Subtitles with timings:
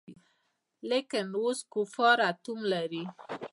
[0.89, 3.03] لکېن اوس کفار آټوم لري.